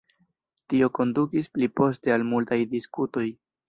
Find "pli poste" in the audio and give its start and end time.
1.59-2.19